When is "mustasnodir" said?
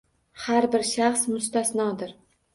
1.35-2.19